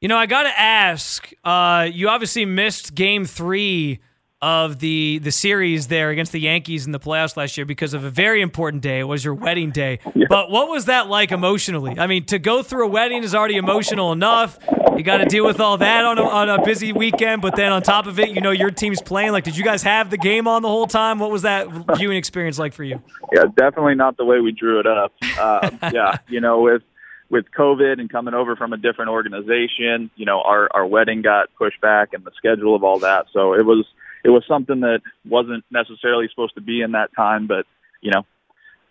You 0.00 0.08
know, 0.08 0.16
I 0.16 0.26
got 0.26 0.42
to 0.42 0.60
ask, 0.60 1.32
uh, 1.44 1.88
you 1.90 2.08
obviously 2.08 2.44
missed 2.44 2.94
game 2.94 3.24
three 3.24 4.00
of 4.42 4.78
the 4.78 5.18
the 5.22 5.30
series 5.30 5.86
there 5.86 6.10
against 6.10 6.32
the 6.32 6.40
Yankees 6.40 6.84
in 6.84 6.92
the 6.92 7.00
playoffs 7.00 7.36
last 7.36 7.56
year 7.56 7.64
because 7.64 7.94
of 7.94 8.04
a 8.04 8.10
very 8.10 8.42
important 8.42 8.82
day. 8.82 9.00
It 9.00 9.04
was 9.04 9.24
your 9.24 9.34
wedding 9.34 9.70
day. 9.70 9.98
Yeah. 10.16 10.26
But 10.28 10.48
what 10.48 10.68
was 10.68 10.84
that 10.84 11.08
like 11.08 11.32
emotionally? 11.32 11.98
I 11.98 12.06
mean, 12.06 12.24
to 12.26 12.38
go 12.38 12.62
through 12.62 12.86
a 12.86 12.88
wedding 12.88 13.24
is 13.24 13.34
already 13.34 13.56
emotional 13.56 14.12
enough. 14.12 14.58
You 14.96 15.02
got 15.02 15.16
to 15.16 15.24
deal 15.24 15.44
with 15.44 15.58
all 15.58 15.76
that 15.78 16.04
on 16.04 16.18
a, 16.18 16.22
on 16.22 16.48
a 16.48 16.64
busy 16.64 16.92
weekend, 16.92 17.42
but 17.42 17.56
then 17.56 17.72
on 17.72 17.82
top 17.82 18.06
of 18.06 18.20
it, 18.20 18.28
you 18.28 18.40
know 18.40 18.52
your 18.52 18.70
team's 18.70 19.02
playing. 19.02 19.32
Like, 19.32 19.42
did 19.42 19.56
you 19.56 19.64
guys 19.64 19.82
have 19.82 20.10
the 20.10 20.16
game 20.16 20.46
on 20.46 20.62
the 20.62 20.68
whole 20.68 20.86
time? 20.86 21.18
What 21.18 21.32
was 21.32 21.42
that 21.42 21.66
viewing 21.96 22.16
experience 22.16 22.60
like 22.60 22.72
for 22.72 22.84
you? 22.84 23.02
Yeah, 23.32 23.46
definitely 23.56 23.96
not 23.96 24.16
the 24.16 24.24
way 24.24 24.38
we 24.38 24.52
drew 24.52 24.78
it 24.78 24.86
up. 24.86 25.12
Uh, 25.36 25.70
yeah, 25.92 26.18
you 26.28 26.40
know, 26.40 26.60
with 26.60 26.82
with 27.28 27.46
COVID 27.58 27.98
and 27.98 28.08
coming 28.08 28.34
over 28.34 28.54
from 28.54 28.72
a 28.72 28.76
different 28.76 29.10
organization, 29.10 30.10
you 30.14 30.26
know, 30.26 30.42
our 30.42 30.68
our 30.72 30.86
wedding 30.86 31.22
got 31.22 31.48
pushed 31.58 31.80
back 31.80 32.12
and 32.12 32.24
the 32.24 32.30
schedule 32.36 32.76
of 32.76 32.84
all 32.84 33.00
that. 33.00 33.26
So 33.32 33.54
it 33.54 33.66
was 33.66 33.84
it 34.24 34.30
was 34.30 34.44
something 34.48 34.80
that 34.80 35.00
wasn't 35.28 35.64
necessarily 35.70 36.26
supposed 36.30 36.54
to 36.54 36.62
be 36.62 36.80
in 36.80 36.92
that 36.92 37.14
time, 37.14 37.46
but 37.46 37.66
you 38.00 38.10
know, 38.10 38.24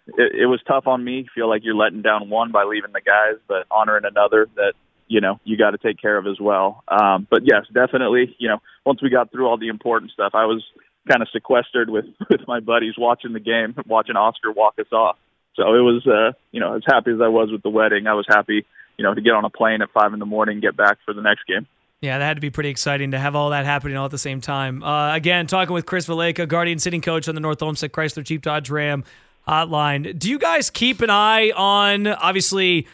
it, 0.08 0.42
it 0.44 0.46
was 0.46 0.62
tough 0.68 0.88
on 0.88 1.04
me. 1.04 1.28
Feel 1.34 1.50
like 1.50 1.64
you're 1.64 1.76
letting 1.76 2.02
down 2.02 2.30
one 2.30 2.52
by 2.52 2.64
leaving 2.64 2.94
the 2.94 3.02
guys, 3.02 3.40
but 3.48 3.66
honoring 3.72 4.06
another 4.06 4.48
that 4.56 4.74
you 5.08 5.22
know 5.22 5.40
you 5.44 5.58
got 5.58 5.72
to 5.72 5.78
take 5.78 6.00
care 6.00 6.18
of 6.18 6.28
as 6.28 6.40
well. 6.40 6.84
Um, 6.88 7.28
but 7.30 7.42
yes, 7.44 7.66
definitely. 7.74 8.36
You 8.38 8.50
know, 8.50 8.62
once 8.86 9.02
we 9.02 9.10
got 9.10 9.32
through 9.32 9.48
all 9.48 9.58
the 9.58 9.70
important 9.70 10.12
stuff, 10.12 10.32
I 10.36 10.46
was 10.46 10.64
kind 11.10 11.22
of 11.22 11.28
sequestered 11.34 11.90
with 11.90 12.06
with 12.30 12.42
my 12.48 12.60
buddies 12.60 12.94
watching 12.98 13.34
the 13.34 13.40
game, 13.40 13.76
watching 13.88 14.16
Oscar 14.16 14.52
walk 14.52 14.76
us 14.80 14.92
off. 14.92 15.18
So 15.56 15.64
it 15.76 15.82
was, 15.82 16.06
uh, 16.08 16.34
you 16.52 16.60
know, 16.60 16.76
as 16.76 16.84
happy 16.86 17.12
as 17.12 17.22
I 17.22 17.28
was 17.28 17.52
with 17.52 17.62
the 17.62 17.70
wedding, 17.70 18.08
I 18.08 18.16
was 18.16 18.26
happy, 18.28 18.66
you 18.98 19.04
know, 19.04 19.14
to 19.14 19.22
get 19.22 19.34
on 19.34 19.46
a 19.46 19.52
plane 19.52 19.84
at 19.84 19.92
five 19.92 20.12
in 20.12 20.20
the 20.20 20.26
morning, 20.26 20.60
get 20.62 20.76
back 20.76 20.98
for 21.06 21.14
the 21.14 21.22
next 21.22 21.46
game. 21.46 21.68
Yeah, 22.04 22.18
that 22.18 22.26
had 22.26 22.34
to 22.36 22.42
be 22.42 22.50
pretty 22.50 22.68
exciting 22.68 23.12
to 23.12 23.18
have 23.18 23.34
all 23.34 23.52
that 23.52 23.64
happening 23.64 23.96
all 23.96 24.04
at 24.04 24.12
the 24.12 24.18
same 24.18 24.42
time. 24.42 24.84
Uh, 24.84 25.16
again, 25.16 25.48
talking 25.48 25.74
with 25.74 25.86
Chris 25.86 26.06
Valaika, 26.06 26.46
Guardians 26.46 26.84
hitting 26.84 27.00
coach 27.00 27.30
on 27.30 27.34
the 27.36 27.40
North 27.40 27.64
Olmsted 27.64 27.94
Chrysler 27.94 28.26
Jeep 28.26 28.42
Dodge 28.42 28.70
Ram 28.70 29.06
hotline. 29.48 30.20
Do 30.20 30.30
you 30.30 30.38
guys 30.38 30.70
keep 30.70 31.00
an 31.00 31.10
eye 31.10 31.52
on, 31.52 32.08
obviously, 32.08 32.88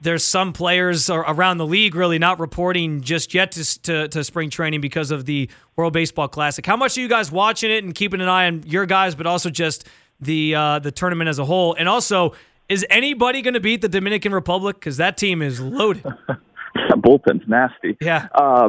there's 0.00 0.24
some 0.24 0.52
players 0.52 1.08
around 1.08 1.58
the 1.58 1.66
league 1.66 1.94
really 1.94 2.18
not 2.18 2.40
reporting 2.40 3.02
just 3.02 3.32
yet 3.32 3.52
to, 3.52 3.82
to, 3.82 4.08
to, 4.08 4.24
spring 4.24 4.50
training 4.50 4.80
because 4.80 5.12
of 5.12 5.24
the 5.24 5.48
World 5.76 5.92
Baseball 5.92 6.26
Classic. 6.26 6.66
How 6.66 6.76
much 6.76 6.98
are 6.98 7.00
you 7.00 7.08
guys 7.08 7.30
watching 7.30 7.70
it 7.70 7.84
and 7.84 7.94
keeping 7.94 8.20
an 8.20 8.28
eye 8.28 8.48
on 8.48 8.64
your 8.64 8.86
guys, 8.86 9.14
but 9.14 9.28
also 9.28 9.50
just 9.50 9.86
the 10.20 10.56
uh, 10.56 10.78
the 10.80 10.90
tournament 10.90 11.28
as 11.28 11.38
a 11.38 11.44
whole? 11.44 11.74
And 11.74 11.88
also, 11.88 12.34
is 12.68 12.84
anybody 12.90 13.40
going 13.40 13.54
to 13.54 13.60
beat 13.60 13.82
the 13.82 13.88
Dominican 13.88 14.34
Republic? 14.34 14.80
Because 14.80 14.96
that 14.96 15.16
team 15.16 15.42
is 15.42 15.60
loaded. 15.60 16.04
bullpen's 16.96 17.48
nasty. 17.48 17.96
Yeah. 18.00 18.28
Um, 18.34 18.68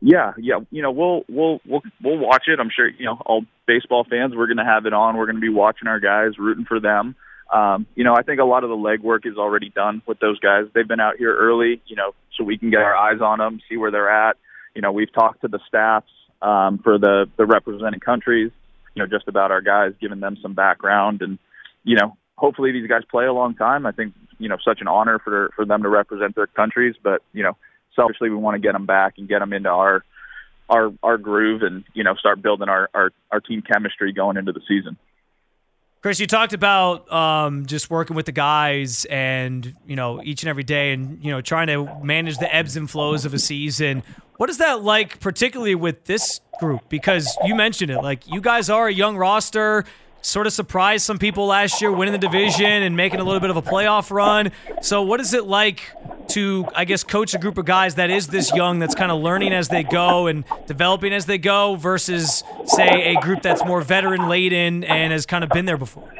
Yeah, 0.00 0.32
yeah. 0.38 0.60
You 0.70 0.82
know, 0.82 0.92
we'll 0.92 1.24
we'll 1.28 1.60
we'll 1.66 1.82
we'll 2.02 2.18
watch 2.18 2.44
it. 2.46 2.60
I'm 2.60 2.70
sure 2.74 2.88
you 2.88 3.04
know 3.04 3.20
all 3.26 3.44
baseball 3.66 4.04
fans. 4.08 4.34
We're 4.34 4.46
going 4.46 4.58
to 4.58 4.64
have 4.64 4.86
it 4.86 4.92
on. 4.92 5.16
We're 5.16 5.26
going 5.26 5.36
to 5.36 5.40
be 5.40 5.48
watching 5.48 5.88
our 5.88 5.98
guys, 6.00 6.38
rooting 6.38 6.64
for 6.64 6.78
them. 6.80 7.16
Um, 7.52 7.86
you 7.94 8.04
know, 8.04 8.14
I 8.14 8.22
think 8.22 8.40
a 8.40 8.44
lot 8.44 8.62
of 8.62 8.70
the 8.70 8.76
legwork 8.76 9.26
is 9.26 9.38
already 9.38 9.70
done 9.70 10.02
with 10.06 10.20
those 10.20 10.38
guys. 10.38 10.66
They've 10.74 10.86
been 10.86 11.00
out 11.00 11.16
here 11.16 11.34
early, 11.34 11.80
you 11.86 11.96
know, 11.96 12.14
so 12.36 12.44
we 12.44 12.58
can 12.58 12.70
get 12.70 12.80
our 12.80 12.94
eyes 12.94 13.20
on 13.22 13.38
them, 13.38 13.60
see 13.68 13.76
where 13.76 13.90
they're 13.90 14.10
at. 14.10 14.36
You 14.74 14.82
know, 14.82 14.92
we've 14.92 15.12
talked 15.12 15.40
to 15.40 15.48
the 15.48 15.58
staffs 15.66 16.12
um, 16.42 16.78
for 16.78 16.98
the 16.98 17.26
the 17.36 17.46
representing 17.46 18.00
countries. 18.00 18.52
You 18.94 19.02
know, 19.02 19.08
just 19.08 19.28
about 19.28 19.50
our 19.50 19.62
guys, 19.62 19.94
giving 20.00 20.20
them 20.20 20.36
some 20.42 20.54
background, 20.54 21.22
and 21.22 21.38
you 21.82 21.96
know, 21.96 22.16
hopefully 22.36 22.70
these 22.70 22.88
guys 22.88 23.02
play 23.10 23.26
a 23.26 23.32
long 23.32 23.54
time. 23.54 23.84
I 23.86 23.92
think 23.92 24.14
you 24.38 24.48
know, 24.48 24.56
such 24.64 24.80
an 24.80 24.88
honor 24.88 25.18
for 25.18 25.50
for 25.54 25.64
them 25.64 25.82
to 25.82 25.88
represent 25.88 26.34
their 26.34 26.46
countries, 26.46 26.94
but 27.02 27.22
you 27.32 27.42
know 27.42 27.56
selfishly 27.94 28.30
we 28.30 28.36
want 28.36 28.54
to 28.54 28.60
get 28.60 28.72
them 28.72 28.86
back 28.86 29.14
and 29.18 29.28
get 29.28 29.40
them 29.40 29.52
into 29.52 29.68
our 29.68 30.04
our 30.68 30.92
our 31.02 31.18
groove 31.18 31.62
and 31.62 31.84
you 31.94 32.04
know 32.04 32.14
start 32.14 32.42
building 32.42 32.68
our 32.68 32.88
our, 32.94 33.10
our 33.30 33.40
team 33.40 33.62
chemistry 33.62 34.12
going 34.12 34.36
into 34.36 34.52
the 34.52 34.60
season. 34.68 34.96
Chris, 36.00 36.20
you 36.20 36.28
talked 36.28 36.52
about 36.52 37.10
um, 37.12 37.66
just 37.66 37.90
working 37.90 38.14
with 38.14 38.26
the 38.26 38.32
guys 38.32 39.04
and 39.06 39.74
you 39.86 39.96
know 39.96 40.22
each 40.22 40.42
and 40.42 40.50
every 40.50 40.62
day, 40.62 40.92
and 40.92 41.22
you 41.24 41.32
know 41.32 41.40
trying 41.40 41.66
to 41.66 41.92
manage 42.02 42.38
the 42.38 42.54
ebbs 42.54 42.76
and 42.76 42.88
flows 42.88 43.24
of 43.24 43.34
a 43.34 43.38
season. 43.38 44.02
What 44.36 44.48
is 44.48 44.58
that 44.58 44.84
like, 44.84 45.18
particularly 45.18 45.74
with 45.74 46.04
this 46.04 46.40
group? 46.60 46.88
Because 46.88 47.36
you 47.44 47.56
mentioned 47.56 47.90
it, 47.90 47.98
like 47.98 48.28
you 48.28 48.40
guys 48.40 48.70
are 48.70 48.86
a 48.86 48.92
young 48.92 49.16
roster 49.16 49.84
sort 50.22 50.46
of 50.46 50.52
surprised 50.52 51.04
some 51.04 51.18
people 51.18 51.46
last 51.46 51.80
year, 51.80 51.92
winning 51.92 52.12
the 52.12 52.18
division 52.18 52.66
and 52.66 52.96
making 52.96 53.20
a 53.20 53.24
little 53.24 53.40
bit 53.40 53.50
of 53.50 53.56
a 53.56 53.62
playoff 53.62 54.10
run. 54.10 54.52
So, 54.82 55.02
what 55.02 55.20
is 55.20 55.34
it 55.34 55.44
like 55.44 55.82
to, 56.28 56.66
I 56.74 56.84
guess, 56.84 57.04
coach 57.04 57.34
a 57.34 57.38
group 57.38 57.58
of 57.58 57.64
guys 57.64 57.94
that 57.96 58.10
is 58.10 58.28
this 58.28 58.54
young, 58.54 58.78
that's 58.78 58.94
kind 58.94 59.10
of 59.10 59.20
learning 59.20 59.52
as 59.52 59.68
they 59.68 59.82
go 59.82 60.26
and 60.26 60.44
developing 60.66 61.12
as 61.12 61.26
they 61.26 61.38
go, 61.38 61.76
versus, 61.76 62.42
say, 62.66 63.14
a 63.14 63.20
group 63.20 63.42
that's 63.42 63.64
more 63.64 63.80
veteran 63.80 64.28
laden 64.28 64.84
and 64.84 65.12
has 65.12 65.26
kind 65.26 65.44
of 65.44 65.50
been 65.50 65.64
there 65.64 65.78
before? 65.78 66.12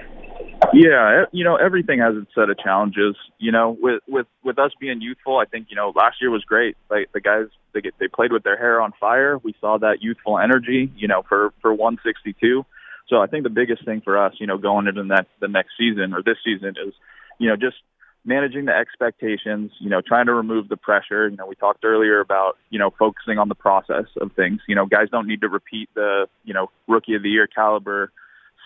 Yeah, 0.73 1.25
you 1.31 1.45
know 1.45 1.57
everything 1.57 2.01
has 2.01 2.17
its 2.17 2.35
set 2.35 2.51
of 2.51 2.59
challenges. 2.59 3.15
You 3.39 3.53
know, 3.53 3.77
with 3.81 4.03
with 4.09 4.27
with 4.43 4.59
us 4.59 4.73
being 4.81 5.01
youthful, 5.01 5.39
I 5.39 5.45
think 5.45 5.69
you 5.71 5.77
know 5.77 5.93
last 5.95 6.21
year 6.21 6.31
was 6.31 6.43
great. 6.45 6.77
Like 6.91 7.13
the 7.13 7.21
guys, 7.21 7.47
they 7.73 7.81
get, 7.81 7.95
they 8.01 8.09
played 8.09 8.33
with 8.33 8.43
their 8.43 8.57
hair 8.57 8.81
on 8.81 8.93
fire. 8.99 9.39
We 9.39 9.55
saw 9.61 9.79
that 9.79 10.03
youthful 10.03 10.39
energy. 10.39 10.91
You 10.97 11.07
know, 11.07 11.23
for 11.29 11.53
for 11.63 11.73
162 11.73 12.67
so 13.09 13.21
I 13.21 13.27
think 13.27 13.45
the 13.45 13.51
biggest 13.51 13.85
thing 13.85 14.01
for 14.03 14.19
us, 14.19 14.35
you 14.39 14.47
know, 14.47 14.59
going 14.59 14.87
into 14.87 15.05
next, 15.05 15.31
the 15.41 15.49
next 15.49 15.71
season 15.79 16.13
or 16.13 16.23
this 16.23 16.37
season 16.45 16.75
is, 16.87 16.95
you 17.39 17.49
know, 17.49 17.57
just 17.57 17.77
managing 18.25 18.67
the 18.67 18.73
expectations, 18.73 19.71
you 19.81 19.89
know, 19.89 20.01
trying 20.07 20.27
to 20.27 20.35
remove 20.35 20.69
the 20.69 20.77
pressure. 20.77 21.29
You 21.29 21.37
know, 21.37 21.47
we 21.47 21.55
talked 21.55 21.85
earlier 21.85 22.21
about, 22.21 22.59
you 22.71 22.79
know, 22.79 22.91
focusing 22.99 23.39
on 23.39 23.49
the 23.49 23.55
process 23.55 24.07
of 24.21 24.33
things. 24.33 24.61
You 24.69 24.75
know, 24.75 24.87
guys 24.87 25.09
don't 25.11 25.27
need 25.27 25.41
to 25.41 25.49
repeat 25.49 25.89
the, 25.95 26.27
you 26.45 26.53
know, 26.53 26.71
rookie 26.87 27.15
of 27.15 27.23
the 27.23 27.31
year 27.31 27.47
caliber 27.47 28.13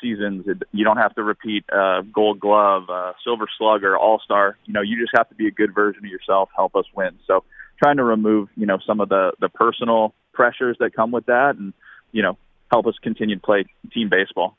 seasons. 0.01 0.47
You 0.73 0.85
don't 0.85 0.97
have 0.97 1.15
to 1.15 1.23
repeat 1.23 1.65
uh, 1.73 2.03
gold 2.13 2.41
glove, 2.41 2.91
uh, 2.91 3.13
silver 3.23 3.47
slugger, 3.57 3.97
all 3.97 4.21
star. 4.25 4.59
You 4.65 4.73
know, 4.73 4.81
you 4.81 5.01
just 5.01 5.13
have 5.17 5.29
to 5.29 5.35
be 5.37 5.47
a 5.47 5.53
good 5.53 5.73
version 5.73 6.05
of 6.05 6.11
yourself, 6.11 6.49
help 6.57 6.75
us 6.75 6.87
win. 6.97 7.19
So 7.27 7.45
trying 7.81 7.99
to 7.99 8.05
remove, 8.05 8.49
you 8.57 8.67
know, 8.67 8.79
some 8.85 9.01
of 9.01 9.09
the, 9.09 9.33
the 9.41 9.49
personal 9.49 10.15
pressures 10.33 10.77
that 10.81 10.95
come 10.95 11.13
with 11.13 11.27
that 11.27 11.55
and, 11.57 11.73
you 12.11 12.23
know, 12.23 12.37
help 12.73 12.87
us 12.87 12.95
continue 13.02 13.37
to 13.37 13.43
play 13.43 13.64
team 13.93 14.09
baseball. 14.09 14.57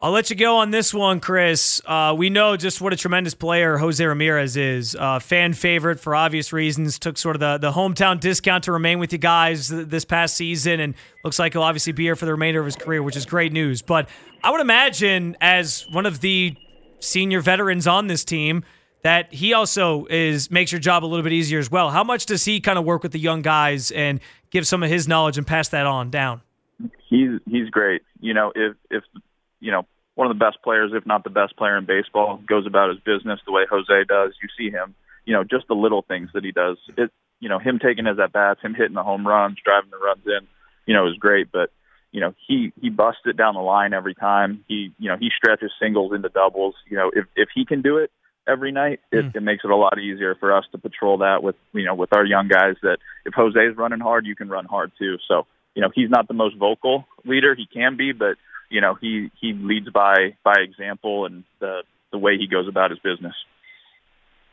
I'll 0.00 0.10
let 0.10 0.28
you 0.28 0.36
go 0.36 0.58
on 0.58 0.70
this 0.70 0.92
one, 0.92 1.18
Chris. 1.20 1.80
Uh, 1.86 2.14
we 2.18 2.28
know 2.28 2.56
just 2.58 2.80
what 2.80 2.92
a 2.92 2.96
tremendous 2.96 3.34
player 3.34 3.78
Jose 3.78 4.04
Ramirez 4.04 4.56
is. 4.56 4.94
Uh, 4.94 5.18
fan 5.18 5.54
favorite 5.54 5.98
for 5.98 6.14
obvious 6.14 6.52
reasons. 6.52 6.98
Took 6.98 7.16
sort 7.16 7.36
of 7.36 7.40
the, 7.40 7.56
the 7.58 7.72
hometown 7.72 8.20
discount 8.20 8.64
to 8.64 8.72
remain 8.72 8.98
with 8.98 9.12
you 9.12 9.18
guys 9.18 9.68
this 9.68 10.04
past 10.04 10.36
season, 10.36 10.80
and 10.80 10.94
looks 11.22 11.38
like 11.38 11.54
he'll 11.54 11.62
obviously 11.62 11.92
be 11.92 12.02
here 12.02 12.16
for 12.16 12.26
the 12.26 12.32
remainder 12.32 12.60
of 12.60 12.66
his 12.66 12.76
career, 12.76 13.02
which 13.02 13.16
is 13.16 13.24
great 13.24 13.52
news. 13.52 13.80
But 13.80 14.08
I 14.42 14.50
would 14.50 14.60
imagine, 14.60 15.38
as 15.40 15.86
one 15.90 16.04
of 16.04 16.20
the 16.20 16.54
senior 17.00 17.40
veterans 17.40 17.86
on 17.86 18.06
this 18.06 18.24
team, 18.24 18.62
that 19.04 19.32
he 19.32 19.54
also 19.54 20.06
is 20.10 20.50
makes 20.50 20.70
your 20.70 20.80
job 20.80 21.02
a 21.02 21.06
little 21.06 21.22
bit 21.22 21.32
easier 21.32 21.58
as 21.58 21.70
well. 21.70 21.88
How 21.90 22.04
much 22.04 22.26
does 22.26 22.44
he 22.44 22.60
kind 22.60 22.78
of 22.78 22.84
work 22.84 23.02
with 23.02 23.12
the 23.12 23.20
young 23.20 23.40
guys 23.40 23.90
and 23.90 24.20
give 24.50 24.66
some 24.66 24.82
of 24.82 24.90
his 24.90 25.08
knowledge 25.08 25.38
and 25.38 25.46
pass 25.46 25.68
that 25.70 25.86
on 25.86 26.10
down? 26.10 26.42
He's 27.08 27.40
he's 27.46 27.70
great. 27.70 28.02
You 28.20 28.34
know, 28.34 28.52
if 28.54 28.76
if 28.90 29.02
you 29.60 29.72
know 29.72 29.86
one 30.14 30.30
of 30.30 30.36
the 30.36 30.44
best 30.44 30.62
players, 30.62 30.92
if 30.94 31.06
not 31.06 31.24
the 31.24 31.30
best 31.30 31.56
player 31.56 31.76
in 31.76 31.86
baseball, 31.86 32.40
goes 32.48 32.66
about 32.66 32.90
his 32.90 33.00
business 33.00 33.40
the 33.44 33.52
way 33.52 33.64
Jose 33.68 34.04
does, 34.08 34.32
you 34.42 34.48
see 34.56 34.70
him. 34.70 34.94
You 35.24 35.34
know, 35.34 35.42
just 35.42 35.66
the 35.68 35.74
little 35.74 36.02
things 36.02 36.30
that 36.34 36.44
he 36.44 36.52
does. 36.52 36.76
It 36.96 37.10
you 37.40 37.48
know 37.48 37.58
him 37.58 37.78
taking 37.78 38.06
his 38.06 38.18
at 38.18 38.32
bats, 38.32 38.60
him 38.62 38.74
hitting 38.74 38.94
the 38.94 39.02
home 39.02 39.26
runs, 39.26 39.58
driving 39.64 39.90
the 39.90 39.98
runs 39.98 40.22
in. 40.26 40.46
You 40.86 40.94
know, 40.94 41.08
is 41.08 41.16
great, 41.18 41.50
but 41.52 41.70
you 42.12 42.20
know 42.20 42.34
he 42.46 42.72
he 42.80 42.90
busts 42.90 43.22
it 43.24 43.36
down 43.36 43.54
the 43.54 43.60
line 43.60 43.94
every 43.94 44.14
time. 44.14 44.64
He 44.68 44.92
you 44.98 45.08
know 45.08 45.16
he 45.18 45.30
stretches 45.36 45.72
singles 45.80 46.12
into 46.14 46.28
doubles. 46.28 46.74
You 46.88 46.96
know, 46.96 47.10
if 47.14 47.24
if 47.36 47.48
he 47.54 47.64
can 47.64 47.82
do 47.82 47.98
it 47.98 48.10
every 48.46 48.72
night, 48.72 49.00
it, 49.10 49.24
mm. 49.24 49.36
it 49.36 49.42
makes 49.42 49.64
it 49.64 49.70
a 49.70 49.76
lot 49.76 49.98
easier 49.98 50.34
for 50.34 50.56
us 50.56 50.64
to 50.72 50.78
patrol 50.78 51.18
that 51.18 51.42
with 51.42 51.56
you 51.72 51.84
know 51.84 51.94
with 51.94 52.14
our 52.14 52.24
young 52.24 52.48
guys. 52.48 52.76
That 52.82 52.98
if 53.24 53.34
Jose's 53.34 53.76
running 53.76 54.00
hard, 54.00 54.26
you 54.26 54.36
can 54.36 54.48
run 54.48 54.66
hard 54.66 54.92
too. 54.98 55.16
So 55.26 55.46
you 55.74 55.82
know, 55.82 55.90
he's 55.94 56.10
not 56.10 56.28
the 56.28 56.34
most 56.34 56.56
vocal 56.56 57.06
leader. 57.24 57.54
He 57.54 57.66
can 57.66 57.96
be, 57.96 58.12
but 58.12 58.36
you 58.70 58.80
know, 58.80 58.94
he 58.94 59.30
he 59.40 59.52
leads 59.52 59.88
by 59.90 60.36
by 60.42 60.54
example 60.60 61.26
and 61.26 61.44
the 61.60 61.82
the 62.10 62.18
way 62.18 62.38
he 62.38 62.46
goes 62.46 62.68
about 62.68 62.90
his 62.90 62.98
business. 63.00 63.34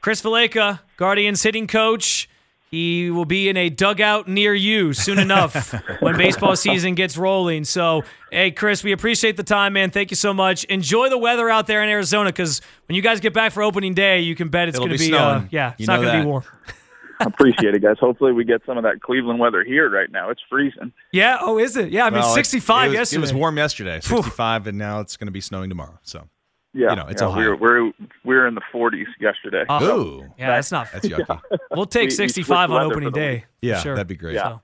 Chris 0.02 0.22
Valaika, 0.22 0.80
Guardians 0.98 1.44
hitting 1.44 1.68
coach. 1.68 2.28
He 2.72 3.12
will 3.12 3.26
be 3.26 3.50
in 3.50 3.58
a 3.58 3.70
dugout 3.70 4.30
near 4.30 4.54
you 4.54 4.94
soon 4.94 5.20
enough 5.20 5.74
when 6.00 6.16
baseball 6.16 6.56
season 6.56 6.96
gets 6.96 7.18
rolling. 7.18 7.66
So, 7.66 8.06
hey, 8.32 8.52
Chris, 8.52 8.82
we 8.82 8.94
appreciate 8.94 9.36
the 9.36 9.44
time, 9.44 9.74
man. 9.74 9.92
Thank 9.92 10.10
you 10.10 10.16
so 10.16 10.34
much. 10.34 10.64
Enjoy 10.64 11.10
the 11.10 11.18
weather 11.18 11.50
out 11.50 11.68
there 11.68 11.84
in 11.84 11.90
Arizona 11.90 12.30
because 12.30 12.62
when 12.88 12.96
you 12.96 13.02
guys 13.02 13.20
get 13.20 13.34
back 13.34 13.52
for 13.52 13.62
opening 13.62 13.94
day, 13.94 14.22
you 14.22 14.36
can 14.36 14.48
bet 14.48 14.70
it's 14.70 14.80
going 14.80 14.92
to 14.92 14.98
be, 14.98 15.10
be 15.10 15.18
uh, 15.18 15.42
yeah, 15.52 15.72
it's 15.72 15.82
you 15.82 15.88
not 15.88 16.00
going 16.00 16.16
to 16.16 16.22
be 16.22 16.26
warm. 16.26 16.46
Appreciate 17.26 17.76
it, 17.76 17.82
guys. 17.82 17.98
Hopefully, 18.00 18.32
we 18.32 18.44
get 18.44 18.62
some 18.66 18.78
of 18.78 18.84
that 18.84 19.02
Cleveland 19.02 19.40
weather 19.40 19.64
here 19.64 19.90
right 19.90 20.12
now. 20.12 20.30
It's 20.30 20.42
freezing. 20.50 20.94
Yeah. 21.12 21.38
Oh, 21.42 21.58
is 21.58 21.78
it? 21.78 21.92
Yeah. 21.92 22.06
I 22.06 22.10
mean, 22.10 22.22
well, 22.22 22.34
65 22.34 22.86
it 22.86 22.88
was, 22.90 22.94
yesterday. 22.98 23.18
It 23.18 23.22
was 23.22 23.34
warm 23.34 23.58
yesterday, 23.58 24.00
65, 24.00 24.68
and 24.68 24.78
now 24.78 25.00
it's 25.00 25.18
going 25.18 25.28
to 25.28 25.32
be 25.32 25.42
snowing 25.42 25.70
tomorrow. 25.70 26.00
So. 26.04 26.28
Yeah, 26.74 26.92
you 26.92 26.96
know, 26.96 27.08
it's 27.08 27.22
yeah, 27.22 27.28
Ohio. 27.28 27.56
We're, 27.58 27.86
we're 27.86 27.92
we're 28.24 28.48
in 28.48 28.56
the 28.56 28.62
40s 28.74 29.04
yesterday. 29.20 29.66
Uh, 29.68 29.84
Ooh, 29.84 30.26
yeah, 30.40 30.52
that's 30.56 30.72
not. 30.72 30.88
That's 30.94 31.06
yucky. 31.06 31.42
We'll 31.72 31.86
take 31.86 32.04
We- 32.04 32.06
we 32.06 32.12
65 32.12 32.72
on 32.72 32.84
opening 32.84 33.12
day. 33.12 33.44
Yeah, 33.62 33.80
sure. 33.82 33.96
that'd 33.96 34.08
be 34.08 34.16
great. 34.16 34.36
Yeah. 34.36 34.44
So, 34.44 34.62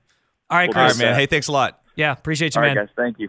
all 0.48 0.56
right, 0.56 0.70
Chris. 0.72 0.98
right, 0.98 1.04
man. 1.04 1.14
Hey, 1.14 1.26
thanks 1.26 1.48
a 1.48 1.52
lot. 1.52 1.82
Yeah, 1.96 2.12
appreciate 2.12 2.54
you, 2.54 2.62
All 2.62 2.66
right, 2.66 2.74
man. 2.74 2.86
guys. 2.86 2.94
Thank 2.96 3.18
you. 3.18 3.28